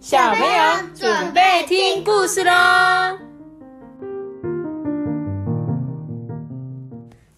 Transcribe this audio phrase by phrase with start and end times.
[0.00, 2.52] 小朋友准备听故事喽！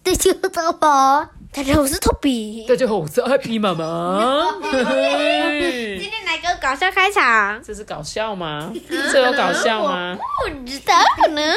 [0.03, 0.31] 大家
[0.79, 2.63] 好，大家好，我是托比。
[2.67, 4.45] 大家好，我是艾比妈妈。
[4.61, 8.71] 嘿 嘿今天来个搞笑开场，这是搞笑吗？
[9.11, 10.15] 这有搞笑吗？
[10.43, 11.55] 不知道可能。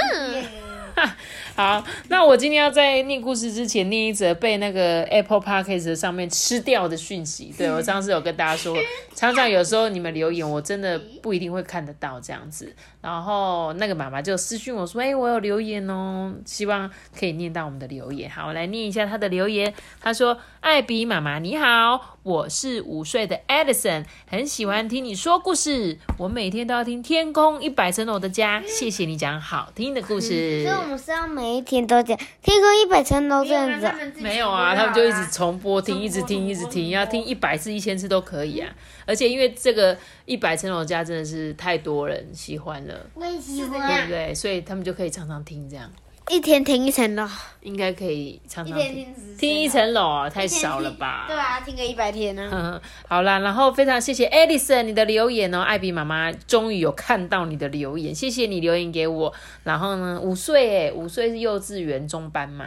[1.57, 7.55] 好，那我今天要在念故事之前念一则被那个 Apple Podcast 上面吃掉的讯息。
[7.57, 8.77] 对 我上次有跟大家说，
[9.15, 12.75] 常常有时候你们留言，我真的不一定会看得到这样子。
[13.01, 19.73] 然后那个妈妈就私讯我说：“哎、我有留言哦，希望可以念到我们的留言。”好，我来念一下她的留言。
[20.01, 30.65] 她说：“艾比妈妈你好，我是五岁的 Edison，很喜欢听你说故事，我每天都要听《天空一百层楼的家》，谢谢你讲好听的故事。
[30.65, 33.93] 所以我们是要每一天都讲《听过一百层楼》这样子哦。
[34.19, 38.73] 没有啊，他们就一直重播听，一直听，一直听，要听一百次、一千次都可以啊。
[39.07, 44.35] 而且因为这个一百层楼家真的是太多人喜欢了，我也喜欢对不对？
[44.35, 45.91] 所以他们就可以常常听，这样
[46.31, 47.29] 一天听一层楼，
[47.61, 49.15] 应该可以常常听。
[49.39, 51.27] 一层楼啊，太少了吧？
[51.29, 52.49] 对啊，听个一百天呢。
[52.51, 59.33] 嗯， 好啦，然后非常谢谢 Edison 你的留言哦，艾比妈妈终于有看到你的留言，谢谢你留言给我。
[59.65, 62.67] 然后呢，五岁哎，五岁是幼稚园中班嘛，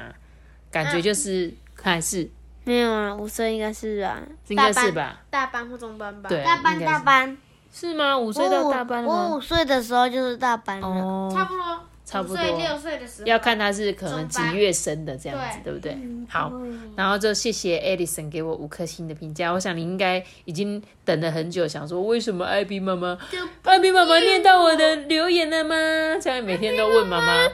[0.72, 2.30] 感觉就是还是
[2.64, 5.20] 没有啊，五岁应该是啊，应该是吧？
[5.32, 6.30] 大班或中班吧？
[6.30, 7.38] 对大班大班。
[7.74, 8.18] 是吗？
[8.18, 9.28] 五岁到大班了吗？
[9.30, 10.88] 我五岁的时候就是大班了。
[10.88, 15.98] 哦，差不多，差不多岁六岁的时候，要看他是可能几月生的这样子，对对不对？
[16.30, 16.54] 好，
[16.96, 19.52] 然后就谢谢 Edison 给我五颗星的评价。
[19.52, 23.18] 我想你应该已经等了很久，想说为什么艾比妈妈，
[23.64, 25.76] 艾比妈妈念到我的留言了吗？
[26.22, 27.50] 这样每天都问妈妈。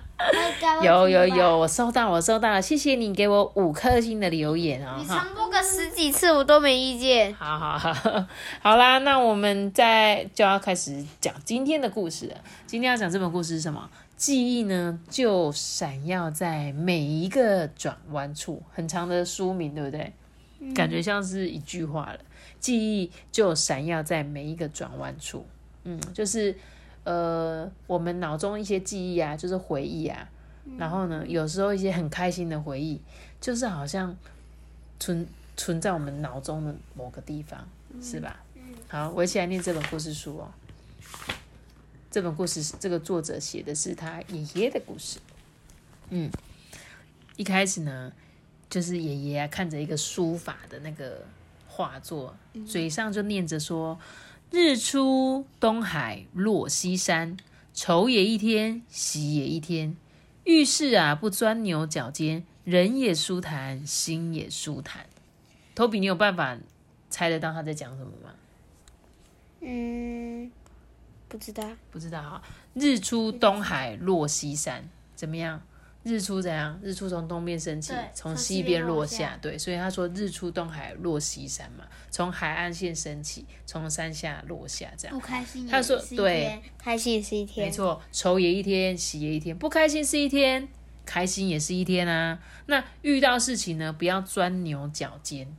[0.82, 4.94] 有 有有，我收到，我收到了，谢谢你给我五颗星的留言哦。
[4.98, 7.34] 你重播个十几次我都没意见。
[7.34, 8.26] 好好好，
[8.60, 12.36] 好啦，那我们再就要开始讲今天的故事了。
[12.66, 13.90] 今天要讲这本故事是什么？
[14.16, 18.62] 记忆呢，就闪耀在每一个转弯处。
[18.72, 20.12] 很长的书名，对不对？
[20.74, 22.18] 感觉像是一句话了。
[22.58, 25.46] 记忆就闪耀在每一个转弯处。
[25.84, 26.56] 嗯，就是
[27.06, 30.28] 呃，我们脑中一些记忆啊，就是回忆啊。
[30.76, 33.00] 然后呢，有时候一些很开心的回忆，
[33.40, 34.16] 就是好像
[34.98, 35.24] 存
[35.56, 37.64] 存在我们脑中的某个地方，
[38.02, 38.40] 是吧？
[38.88, 40.50] 好，我一起来念这本故事书哦。
[42.10, 45.20] 这本故事是这个作者写的是他爷爷的故事。
[46.10, 46.28] 嗯，
[47.36, 48.12] 一开始呢，
[48.68, 51.24] 就是爷爷啊看着一个书法的那个
[51.68, 52.34] 画作，
[52.66, 53.96] 嘴上就念着说
[54.50, 57.36] ：“日出东海落西山，
[57.74, 59.96] 愁也一天，喜也一天。
[60.44, 65.06] 遇事啊不钻牛角尖，人也舒坦，心也舒坦。”
[65.74, 66.56] 托比，你有办法
[67.10, 68.34] 猜得到他在讲什么吗？
[69.60, 70.50] 嗯，
[71.28, 71.68] 不知道。
[71.90, 72.42] 不知道哈。
[72.74, 75.60] 日出东海落西山，怎么样？
[76.08, 76.78] 日出怎样？
[76.84, 79.38] 日出从东边升起，从从西西边落下下。
[79.42, 85.18] 对，所以他说日出东海落西山嘛，从海岸线升起，从山下落下，这样。
[85.18, 87.66] 不开心他说对，开心也是一天。
[87.66, 90.68] 没错，愁也一天，喜也一天，不开心是一天，
[91.04, 92.38] 开心也是一天啊。
[92.66, 95.52] 那遇到事情呢，不要钻牛角尖，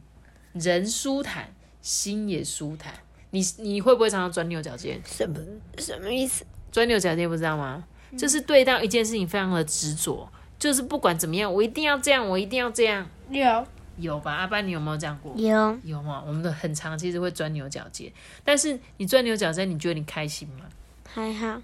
[0.54, 2.94] 人舒坦，心也舒坦。
[3.32, 5.02] 你你会不会常常钻牛角尖？
[5.06, 5.38] 什么
[5.78, 6.46] 什么意思？
[6.72, 7.86] 钻牛角尖不知道吗？
[8.16, 10.30] 就是对到一件事情非常的执着，
[10.60, 13.10] 就是不管怎么样，我一定要这样，我一定要这样。
[13.30, 14.34] 有有吧？
[14.34, 15.34] 阿班，你有没有这样过？
[15.36, 16.24] 有有吗？
[16.26, 18.12] 我们的很长其实会钻牛角尖，
[18.44, 20.66] 但是你钻牛角尖，你觉得你开心吗？
[21.08, 21.62] 还好，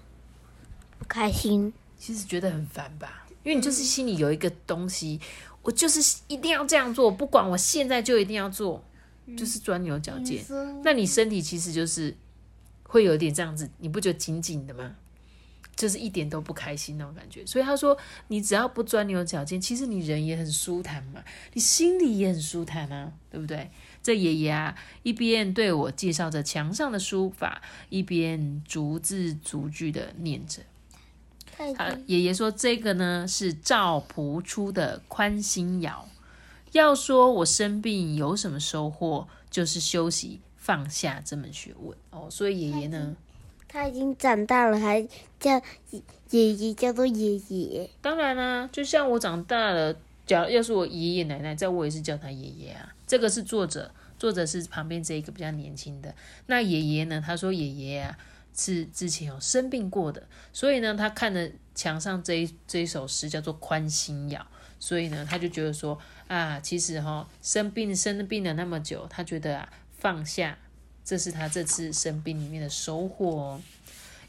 [0.98, 1.72] 不开心。
[1.96, 5.18] 其实觉得很烦吧，因为你就是心里有一个东西，
[5.62, 8.84] 我就是一定要这样做，不管我现在就一定要做，
[9.36, 10.44] 就是钻牛角尖。
[10.82, 12.14] 那你身体其实就是
[12.82, 14.96] 会有点这样子，你不觉得紧紧的吗？
[15.76, 17.44] 就是一点都不开心那种感觉。
[17.46, 17.96] 所以他说，
[18.28, 23.70] 你只要不钻牛角尖，其实你人也很舒坦嘛，你心里也很舒坦啊，对不对？
[24.02, 30.62] 这爷爷啊，一边对我介绍着墙上的书法，一边逐字逐句的念着。
[31.76, 36.08] 他爷爷说：“这个呢是赵朴初的宽心谣。
[36.72, 42.28] 要说我生病有什么收获，就是休息放下这门学问哦。
[42.28, 43.14] 所以爷爷呢，
[43.74, 45.04] 他已经长大了，还
[45.40, 45.60] 叫
[46.30, 47.90] 爷爷叫做爷爷。
[48.00, 49.92] 当然啦、就像我长大了，
[50.24, 52.94] 假要是我爷爷奶奶在，我也是叫他爷爷啊。
[53.04, 56.14] 这个是作者，作者是旁边这一个比较年轻的。
[56.46, 57.20] 那爷爷呢？
[57.20, 58.16] 他说爷爷啊
[58.56, 60.22] 是之前有生病过的，
[60.52, 64.40] 所以呢，他看了墙上这一这一首诗叫做《宽心谣》，
[64.78, 65.98] 所以呢，他就觉得说
[66.28, 69.68] 啊，其实哈、生病生病了那么久，他觉得啊
[69.98, 70.56] 放下
[71.04, 73.62] 这是他这次生病里面的收获哦。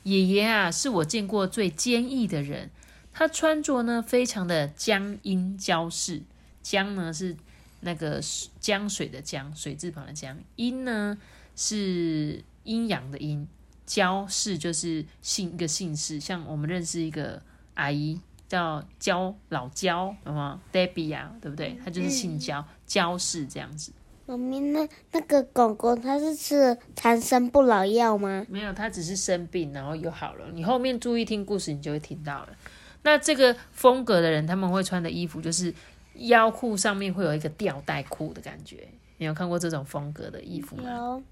[0.03, 2.69] 爷爷啊，是我见过最坚毅的人。
[3.11, 6.21] 他穿着呢，非常的江阴娇饰。
[6.61, 7.35] 江呢是
[7.79, 8.21] 那个
[8.59, 10.37] 江水的江，水字旁的江。
[10.57, 11.17] 阴呢
[11.55, 13.47] 是阴阳的阴。
[13.85, 17.39] 娇氏就是姓一个姓氏，像我们认识一个
[17.75, 21.77] 阿姨叫焦老焦，什么 Debbie 啊，对不对？
[21.85, 23.91] 她就是姓焦，焦氏这样子。
[24.25, 28.45] 妈咪，那那个狗狗它是吃长生不老药吗？
[28.49, 30.45] 没有，它只是生病，然后又好了。
[30.53, 32.49] 你后面注意听故事，你就会听到了。
[33.03, 35.73] 那这个风格的人，他们会穿的衣服就是
[36.15, 38.87] 腰裤上面会有一个吊带裤的感觉。
[39.17, 40.83] 你有看过这种风格的衣服吗？
[40.89, 41.23] 有。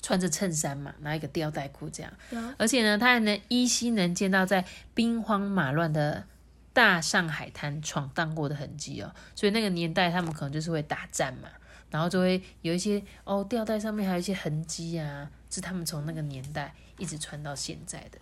[0.00, 2.12] 穿着衬衫嘛，拿一个吊带裤这样。
[2.58, 4.64] 而且呢，他还能依稀能见到在
[4.94, 6.24] 兵荒马乱的
[6.72, 9.14] 大上海滩闯荡过的痕迹哦。
[9.34, 11.48] 所以那个年代，他们可能就是会打战嘛。
[11.92, 18.18] 然后就会有一些哦，吊带上面还有一些痕迹啊，是他们从那个年代一直穿到现在的。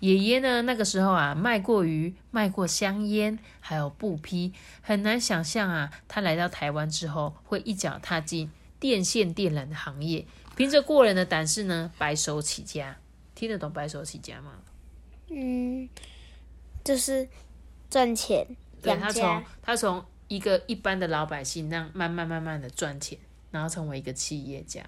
[0.00, 10.26] 爷爷呢，那个时候啊，卖过鱼，卖过香烟，还有布匹，很难想象啊，他来到台湾之后会一脚踏进电线电缆的行业，
[10.56, 12.96] 凭着过人的胆识呢，白手起家。
[13.34, 14.52] 听得懂白手起家吗？
[15.28, 15.86] 嗯，
[16.82, 17.28] 就是
[17.90, 18.46] 赚钱
[18.80, 20.02] 对他从他从。
[20.30, 23.18] 一个一般的老百姓，那慢慢慢慢的赚钱，
[23.50, 24.80] 然后成为一个企业家，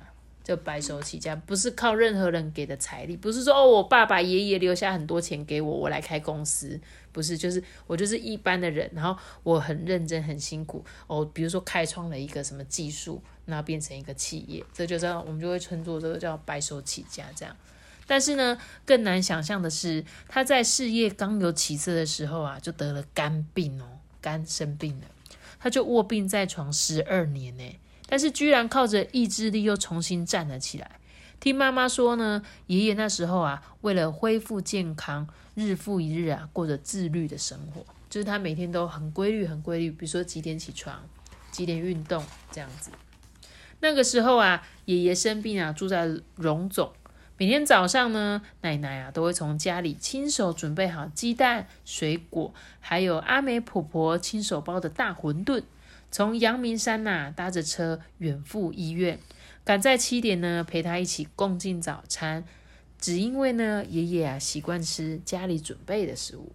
[0.45, 6.81] 就白手起家，不是靠任何人给的财力，不是说哦，我爸爸爷爷留下很多钱给我，我来开公司，
[7.11, 17.57] 不是，就是我就是一般的人，然后我很认真很辛苦哦，比如说开创了一个什么技术，然后变成一个企业，这就叫我们就会称作这个叫白手起家这样。
[18.07, 18.57] 但是呢，
[18.87, 23.87] 更难想象的是，他在事业刚有起色的时候啊，就得了肝病哦，
[24.21, 25.07] 肝生病了。
[25.63, 27.79] 他就卧病在床十二年呢，
[28.09, 30.99] 但是居然靠着意志力又重新站了起来。
[31.39, 41.01] 听妈妈说呢，爷爷那时候啊，为了恢复健康，日复一日啊，过着自律的生活，就是他每天都很规律、很规律，比如说几点起床，
[41.53, 42.91] 几点运动这样子。
[43.79, 46.93] 那个时候啊，爷爷生病啊，住在荣总。
[47.43, 55.65] 每天早上呢，奶奶啊都会从家里亲手准备好鸡蛋、水果，还有阿美婆婆亲手包的大馄饨，
[56.09, 59.19] 从阳明山呐搭着车远赴医院，
[59.65, 62.45] 赶在七点呢陪他一起共进早餐。
[63.01, 66.53] 只因为呢，爷爷啊习惯吃家里准备的食物，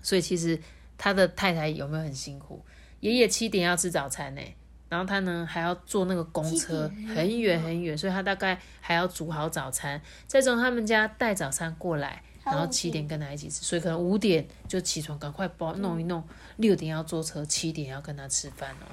[0.00, 0.60] 所以其实
[0.96, 2.64] 他的太太有没有很辛苦？
[3.00, 4.42] 爷爷七点要吃早餐呢。
[4.88, 16.22] 然后他呢还要坐那个公车，很远很远，所以他大概还要煮好早餐，再从他们家带早餐过来，然后七点跟他一起吃，所以可能五点就起床，赶快包弄一弄，
[16.56, 18.86] 六点要坐车，七点要跟他吃饭哦。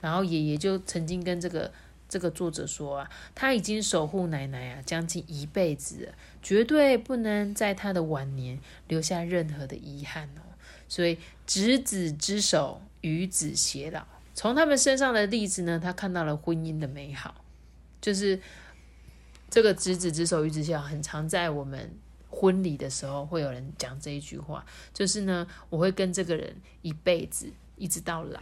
[0.00, 1.72] 然后爷爷就曾经跟这个
[2.08, 6.12] 这个作者说啊，他已经守护奶奶啊将近一辈子，
[6.42, 10.42] 绝对不能在他的晚年留下任何的遗憾哦。
[10.86, 14.06] 所以执子之手，与子偕老。
[14.38, 17.34] 从他们身上的例子呢，他看到了婚姻的美好，
[18.00, 18.40] 就是
[19.50, 21.92] 这个执子之手与子偕老，很常在我们
[22.30, 24.64] 婚礼的时候会有人讲这一句话，
[24.94, 28.38] 就是呢，我会跟这个人一辈子，一直到老，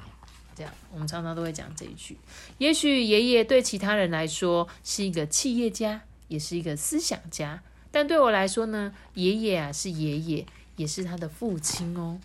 [0.54, 2.18] 这样，我们常常都会讲这一句。
[2.58, 12.20] 也许爷爷对其他人来说是一个企业家，也是一个思想家，但对我来说呢，爷爷啊是爷爷，也是他的父亲哦。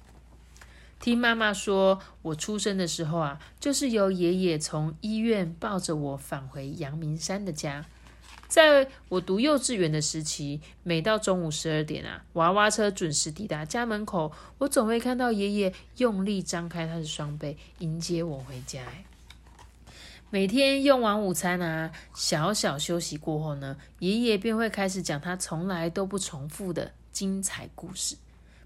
[1.01, 7.83] 听妈妈说，我出生的时候啊，就是由爷爷从医院抱着我返回阳明山的家。
[8.47, 18.83] 在我读幼稚园的时期，每到中午十二点啊，娃娃车准时抵达家门口，我总会看到爷爷用力张开他的双臂迎接我回家。
[20.29, 28.15] 每天用完午餐啊，小小休息过后呢，爷爷便会开始讲他从来都不重复的精彩故事，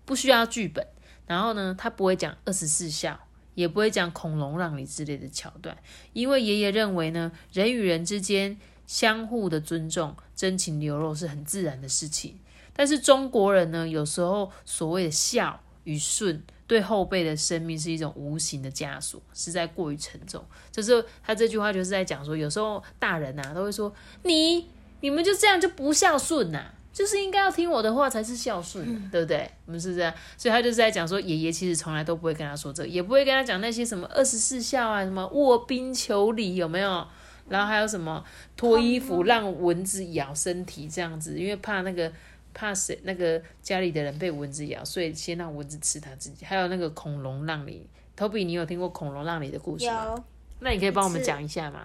[0.03, 0.85] 不需要剧本。
[1.27, 3.20] 然后呢，他不会讲二十四孝，
[3.55, 5.75] 也不会讲孔融让梨之类的桥段，
[6.13, 12.38] 因为爷爷认为呢，人与人之间相互的尊重、真情流露是很自然的事情。
[12.74, 20.44] 但是中国人呢，有时候所谓的孝与顺，对后辈的生命是一种无形的枷锁，实在过于沉重。
[20.72, 24.67] 就是他这句话就是在讲说，有时候大人呐都会说，你
[25.00, 26.74] 你们就这样就不孝顺呐。
[26.95, 29.51] 就是应该要听我的话才是孝顺，对不对？
[29.65, 37.05] 我们是这样，所以他就是在讲说，爷爷其实从来都不会跟他说这个，也不会跟他讲那些什么二十四孝啊，什么卧冰求鲤有没有？
[37.49, 38.23] 然后还有什么
[38.55, 42.09] 脱衣服让蚊子咬身体这样子，因为怕那个
[42.53, 46.45] 怕谁那个家里的人被蚊子咬，所以先让蚊子吃他自己。
[46.45, 47.85] 还有那个恐龙让梨
[48.17, 50.15] ，Toby，你有听过恐龙让梨的故事吗？
[50.61, 51.81] 那你可以帮我们讲一下吗？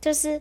[0.00, 0.40] 就是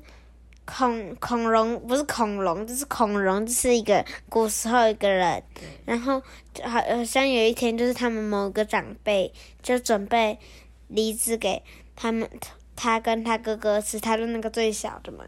[0.65, 5.43] 恐恐龙不是恐龙，就是恐龙，就是一个古时候一个人，
[5.85, 6.21] 然后
[6.53, 10.39] 就好好像有一天，就是他们某个长辈就准备
[10.87, 11.61] 梨子给
[11.95, 12.29] 他们，
[12.75, 15.25] 他跟他哥哥吃，他是那个最小的嘛，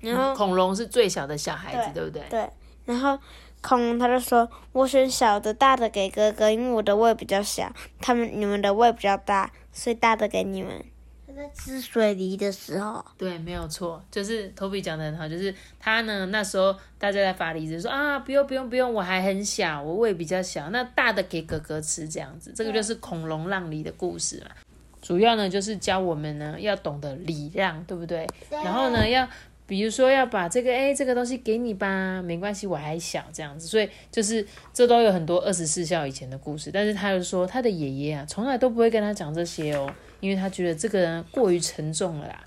[0.00, 2.22] 然后恐龙是最小的小孩子，对不对？
[2.30, 2.48] 对，
[2.84, 3.18] 然后
[3.60, 7.70] 恐龙他就说：“我选小的，大的给哥哥，因为我的胃比较小，
[8.00, 10.84] 他们你们的胃比较大，所以大的给你们。”
[11.40, 24.50] 他在吃水梨的时候，对，没有错，就是托比讲的很好，就是他呢那时候大家在发梨子，说啊不用不用不用，我还很小，我胃比较小，那大的给哥哥吃这样子，这个就是恐龙让梨的故事嘛。
[25.00, 28.26] 主要呢就是教我们呢要懂得礼让，对不对？
[28.50, 29.26] 然后呢要。
[29.66, 36.72] 比如说要把这个哎，这个东西给你吧，没关系，我还小这样子，所以就是这都有很多二十四孝以前的故事。
[36.72, 39.88] 但是他就说他的爷爷啊，从来都不会跟他讲这些哦，
[40.20, 42.44] 因为他觉得这个人过于沉重了啦。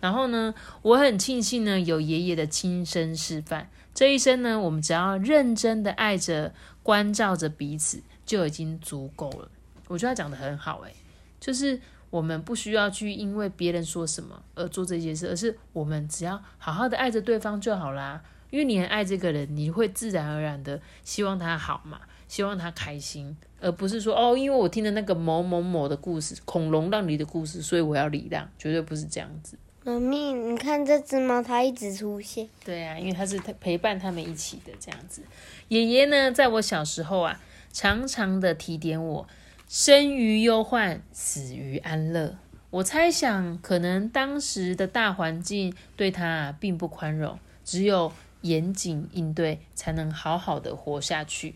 [0.00, 9.50] 然后呢，我很庆幸呢有爷爷的亲身示范，这一生呢，我们只要认真的爱着、关照着彼此，就已经足够了。
[9.88, 10.92] 我觉得他讲的很好哎，
[11.40, 11.80] 就是。
[12.10, 18.22] 我们不需要去因为别人说什么而做这些事，而是我们只要好好的爱着对方就好啦。
[18.50, 29.58] 因为你很爱这个人，你会自然而然的希望他好嘛，希望他开心，而不是说哦，因为我听的那个某某某的故事，恐龙让梨的故事，所以我要礼让，绝对不是这样子。
[29.84, 32.48] 妈咪，你看这只猫，它一直出现。
[32.64, 35.22] 对啊，因为它是陪伴他们一起的这样子。
[35.68, 37.40] 爷爷呢，在我小时候啊，
[37.72, 39.26] 常常的提点我。
[39.66, 42.36] 生于忧患，死于安乐。
[42.70, 51.54] 我猜想，可能当时的大环境对他并不宽容，只有严谨应对，才能好好的活下去。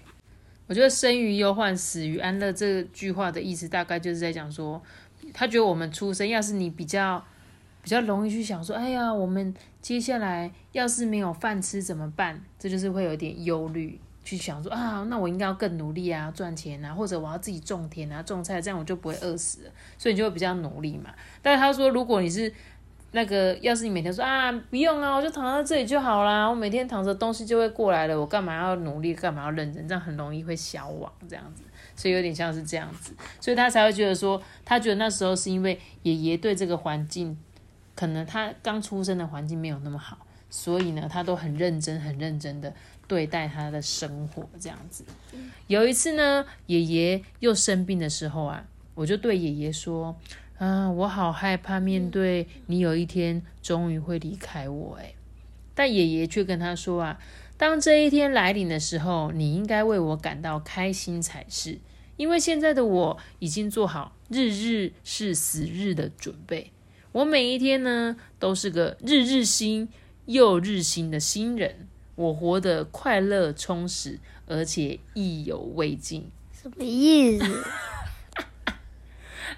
[0.68, 4.80] 我觉得“生于忧患，死于安乐”这句话的意思，大概就是在讲说，
[5.34, 7.24] 他觉得我们出生，要是你比较
[7.82, 12.40] 比较容易去想说，哎呀，我们接下来要是没有饭吃怎么办？
[12.58, 13.98] 这就是会有点忧虑。
[14.24, 21.08] 去想说啊，那我应该要更努力啊，赚钱啊，或者我要自己种田啊，种菜，这样我就不会饿死了，所以你就会比较努力嘛。
[21.40, 22.52] 但是他说，如果你是
[23.12, 31.62] 那个，要是你每天说啊，不用啊，我就躺在这里就好啦，我每天躺着东西就会过来了，我干嘛要努力，干嘛要认真，这样很容易会消亡这样子，
[31.96, 37.38] 所以有点像是这样子，所以他才会觉得说，他觉得那时候是因为爷爷对这个环境，
[37.94, 40.18] 可能他刚出生的环境没有那么好，
[40.50, 42.72] 所以呢，他都很认真，很认真的。
[43.08, 45.02] 对待他的生活这样子，
[45.66, 48.62] 有一次呢，爷爷又生病的时候啊，
[48.94, 50.14] 我就对爷爷说
[50.58, 55.14] ：“啊，我好害怕面对你有一天终于会离开我。”诶，
[55.74, 57.18] 但爷爷却跟他说：“啊，
[57.56, 61.78] 当这一天来临的时候，你应该为我感到开心才是，
[62.16, 66.72] 因为现在的我已经做好日日是死日的准备，
[67.12, 69.88] 我每一天呢都是个日日新
[70.26, 71.86] 又日新的新人。”
[72.18, 76.28] 我活得快乐充实，而且意犹未尽。
[76.52, 77.44] 什么意思？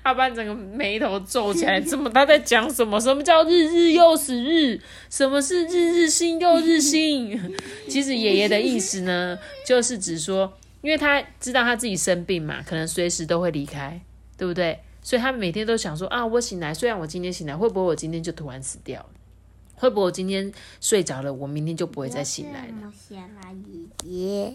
[0.02, 2.99] 阿班整个眉头皱起来，怎么他在讲什么？
[3.00, 4.80] 什么叫日日又死日？
[5.11, 7.38] 什么是日日新又日新？
[7.88, 14.00] 其实爷爷的意思呢，就是指说，因为他知道他自己生病嘛，可能随时都会离开，
[14.37, 14.80] 对不对？
[15.02, 19.09] 所以他每天都想说啊，我醒来，虽然我今天醒来，会不会我今天就突然死掉了？
[19.80, 22.92] 会不会我今天睡着了，我明天就不会再醒来了？
[24.04, 24.54] 爷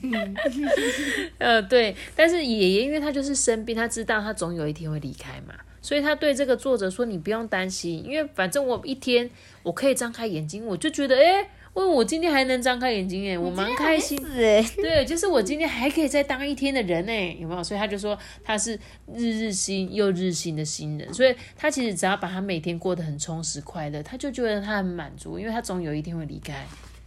[1.38, 9.28] 呃，对，但是爷爷因为他就是生病，他知道他总有一天会离开嘛，所以他对这个作者说：“你不用担心，因为反正我一天
[9.64, 14.16] 我可以张开眼睛，我就觉得，哎。”问我今天还能张开眼睛哎，我蛮开心。
[14.34, 17.62] 对，就是我今天还可以再当一天的人哎，有没有？
[17.62, 18.78] 所以他就说他是
[19.12, 26.64] 日日新又日新的新人，所以他其实只要把他每天过得很充实快乐，他就觉得他很满足，因为他总有一天会离开，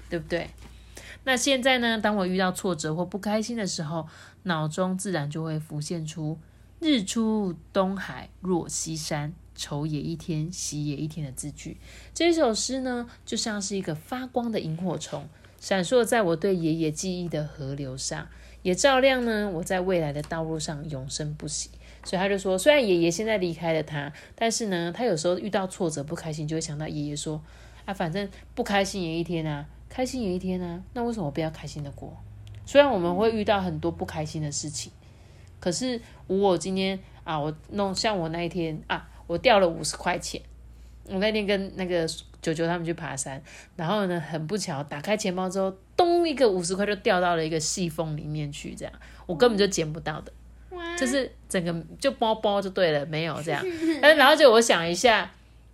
[0.09, 0.47] 对不对？
[1.24, 2.00] 那现在呢？
[2.00, 4.07] 当我遇到挫折或不开心的时候，
[4.43, 6.38] 脑中自然就会浮现出
[6.79, 9.33] “日出东海落西山”。
[9.57, 11.77] 愁也一天，喜也一天的字句。
[12.13, 15.27] 这首诗呢，就像是一个发光的萤火虫，
[15.59, 18.29] 闪烁在我对爷爷记忆的河流上，
[18.61, 21.71] 也照亮呢我在未来的道路上永生不息。
[22.03, 27.41] 所以他就说，虽然爷爷现在离开了他，但是呢，他有时候遇到挫折、不开心，就会想到爷爷说
[27.83, 32.15] ：“啊，反正不开心也一天啊，开心也一天啊，那为什么不要开心的过？
[32.65, 34.91] 虽然我们会遇到很多不开心的事情，
[35.59, 40.41] 可是我今天啊，我弄像我那一天啊。”我掉了五十块钱，
[41.10, 42.07] 我那天跟那个
[42.41, 43.41] 九九他们去爬山，
[43.75, 48.93] 然后呢，很不巧，打开钱包之后，咚，一个五十块就掉到了一个细缝里面去，这样
[49.25, 50.31] 我根本就捡不到的，
[50.98, 53.63] 就是整个就包包就对了，没有这样。
[54.01, 55.29] 但是然后就我想一下，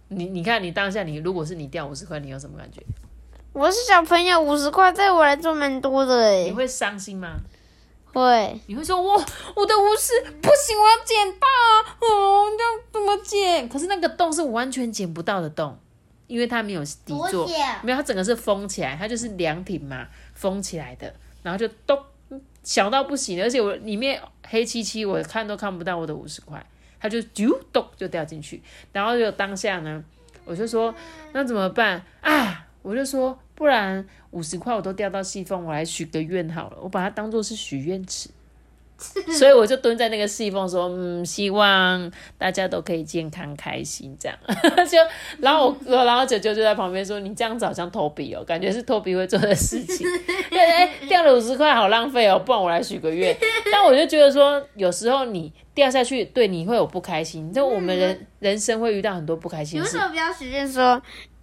[0.08, 2.82] 你你看，你当下你如果是你掉五十块，你有什么感觉？
[3.54, 6.46] 我是小朋友，五十块对我来说蛮多的诶。
[6.46, 7.36] 你会伤心吗？
[8.20, 8.60] 会。
[8.68, 9.16] 你会说，哇
[9.56, 11.98] 我的五十不行，我要捡到啊！
[12.00, 13.68] 哦，要怎么捡？
[13.68, 15.78] 可是那个洞是完全捡不到的洞，
[16.28, 17.48] 因为它没有底座，
[17.82, 21.98] 没有，它整个是封起来，它就是凉亭嘛，封起来的，然后就咚，
[22.64, 26.66] 小到不行，而且我里面黑漆漆，我看都看不到我的五十块，
[27.00, 30.04] 它就啾咚就掉进去，然后就当下呢，
[30.46, 30.94] 我就说
[31.32, 32.63] 那怎么办啊？
[32.84, 38.30] 我就说不然五十块我都掉到细缝，我来许个愿好了，我把它当做是许愿池。
[39.38, 44.38] 所以我就蹲在那个细缝说，嗯，希望大家都可以健康开心这样。
[44.88, 44.98] 就
[45.40, 50.08] 然后我，然后九九就在旁边说，你这样子好像托比哦，感觉是托比会做的事情。
[50.50, 53.36] 对，哎，掉了五十块好浪费哦，不然我来许个愿。
[53.70, 57.52] 但我就觉得说，有时候你掉下去，对你会有不开心。
[57.52, 59.98] 就我们人人生会遇到很多不开心的事。
[59.98, 61.02] 为什么不要许愿说？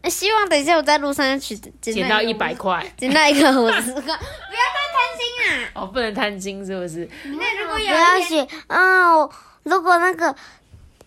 [0.09, 5.71] 希望等一下我在路上取捡到一百块， 捡到一个五十块， 不要太贪心啊！
[5.75, 7.09] 哦，不能贪心是不是？
[7.25, 9.31] 那如果有不要写哦，
[9.65, 10.35] 如果那个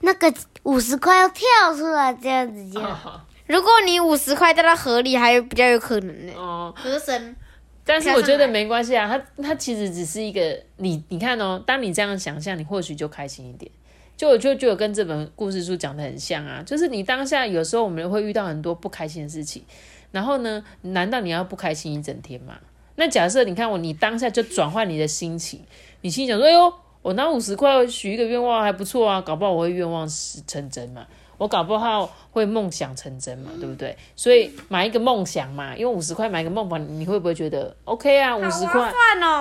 [0.01, 0.31] 那个
[0.63, 1.45] 五十块要跳
[1.75, 3.25] 出来这样子，这样。
[3.47, 6.33] 如果你五十块掉到河里，还有比较有可能呢。
[6.35, 7.35] 哦，河神。
[7.85, 13.69] 但是我觉得没关系啊，它它其实只是一个你你看哦，当你这样想象，你或许就开心一点。
[14.15, 19.63] 就我就就跟这本故事书讲的很像啊，就是你当下有时候我们会遇到很多不开心的事情，
[20.11, 22.59] 然后呢，难道你要不开心一整天吗？
[22.95, 25.61] 那假设你看我，你当下就转换你的心情，
[26.01, 30.07] 你心想说，哎呦，我拿五十块许一个愿望还不错啊，搞不好我会愿望
[30.47, 31.07] 成真嘛。
[31.37, 33.97] 我搞不好会梦想成真嘛，对不对？
[34.15, 38.35] 所以买一个梦想嘛，因为五十块买一个梦想，你会不会觉得 OK 啊？
[38.35, 38.91] 五十块，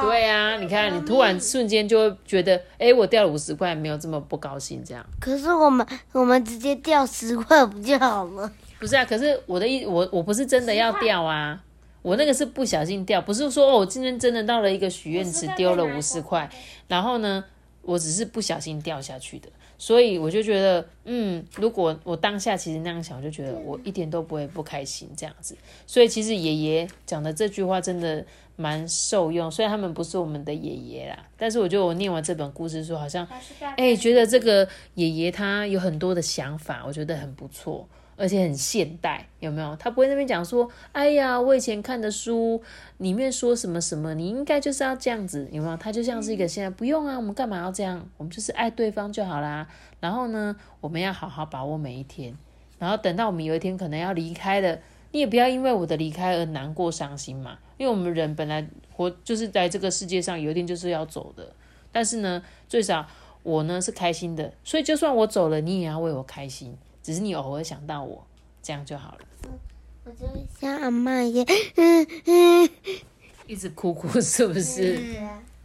[0.03, 5.05] 对啊，你看你突然瞬间就会觉得，哎，我掉了五十块，没有这么不高兴这样。
[5.21, 8.51] 可是我们我们直接掉十块不就好了？
[8.81, 11.63] 不是啊，可是我的意我我不是真的要掉啊，
[12.03, 16.51] 我那个是不小心掉，不是说哦，我今天真的到了一个许愿池丢了五十块，
[16.89, 17.45] 然后呢，
[17.83, 19.49] 我只是不小心掉下去的。
[19.79, 25.57] 所以我就觉得，嗯，如果我当下其实那样想，我就觉得我一点都不会不开心这样子。
[25.87, 28.25] 所以其实爷爷讲的这句话真的
[28.57, 29.51] 蛮受用。
[29.51, 33.27] 虽然他们不是我们的爷爷啦，但是我觉得我念完这本故事书，好像，
[33.77, 37.89] 哎，觉得这个爷爷他有很多的想法，我觉得很不错。
[38.23, 39.75] 而且很现代，有没有？
[39.75, 42.63] 他不会那边讲说，哎呀，我以前看的书
[42.99, 45.77] 里面说什么什么，你应该就是要这样子，有没有？
[45.77, 48.09] 他就像是一个现在不用啊，我们干嘛要这样？
[48.19, 49.67] 我们就是爱对方就好啦。
[49.99, 52.33] 然后呢，我们要好好把握每一天。
[52.79, 54.79] 然后等到我们有一天可能要离开了，
[55.11, 57.59] 你也不要因为我的离开而难过伤心嘛。
[57.77, 61.53] 因为我们人本来活就是在这个世界上，有一天就是要走的。
[61.91, 63.05] 但是呢，最少
[63.43, 66.79] 我呢是开心的，所以就算我走了，你也要为我开心。
[67.03, 68.25] 只是你偶尔想到我，
[68.63, 69.19] 这样就好了。
[70.05, 70.27] 我就
[70.61, 71.47] 像阿妈一样，
[73.47, 75.01] 一直哭哭，是不是？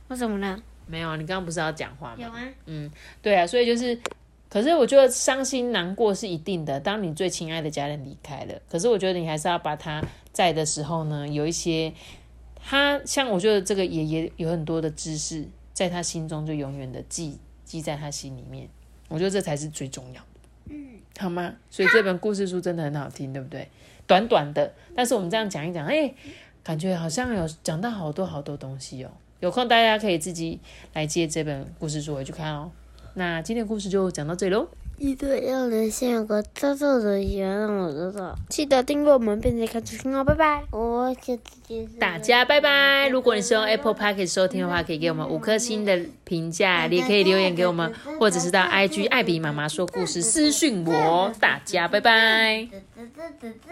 [0.08, 0.62] 为什么呢？
[0.86, 2.18] 没有啊，你刚刚不是要讲话吗？
[2.20, 2.48] 有啊。
[2.66, 2.90] 嗯，
[3.22, 4.00] 对啊，所以就是，
[4.50, 6.80] 可是我觉得伤心难过是一定的。
[6.80, 11.92] 当你最亲爱的家人离开了，可是我觉得你还是要把他在的时候呢，有一些
[12.56, 18.70] 他像我觉得这个爷爷有很多的知识，在他心中就永远的记记在他心里面。
[19.10, 20.37] 我觉得这才是最重要的。
[21.20, 21.54] 好吗？
[21.70, 23.68] 所以这本故事书真的很好听，对不对？
[24.06, 26.14] 短短的，但是我们这样讲一讲，哎，
[26.64, 29.12] 感觉好像有讲到好多好多东西哦。
[29.40, 30.60] 有空大家可以自己
[30.94, 32.72] 来借这本故事书回去看哦。
[33.14, 34.68] 那今天故事就讲到这里喽。
[35.00, 40.64] 记得要留下有个操作的喜欢让我知道，记得订阅我们并且开启听哦，拜拜。
[40.72, 41.86] 我下次见。
[42.00, 43.08] 大家拜拜。
[43.10, 51.32] 如果你是用 Apple Podcast 收听的话，可以给我们五颗星的评价，你也可以留言给我们， 或者是到 IG 艾比妈妈说故事私讯我。
[51.40, 52.68] 大家拜拜。